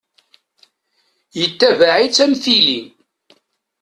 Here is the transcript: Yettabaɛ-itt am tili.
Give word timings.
Yettabaɛ-itt 1.37 2.21
am 2.23 2.33
tili. 2.43 2.79